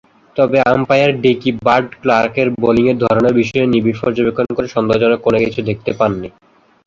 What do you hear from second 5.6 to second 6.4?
দেখতে পাননি।